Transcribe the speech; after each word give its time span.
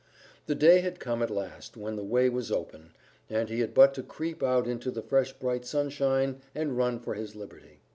The 0.47 0.55
day 0.55 0.79
had 0.79 0.99
come 0.99 1.21
at 1.21 1.29
last 1.29 1.77
when 1.77 1.95
the 1.95 2.03
way 2.03 2.27
was 2.27 2.51
open, 2.51 2.95
and 3.29 3.49
he 3.49 3.59
had 3.59 3.75
but 3.75 3.93
to 3.93 4.01
creep 4.01 4.41
out 4.41 4.65
into 4.65 4.89
the 4.89 5.03
fresh 5.03 5.31
bright 5.33 5.63
sunshine 5.63 6.41
and 6.55 6.75
run 6.75 6.99
for 6.99 7.13
his 7.13 7.35
liberty. 7.35 7.81